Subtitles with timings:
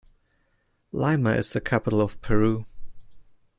[0.91, 2.65] Lima is the capital of Peru.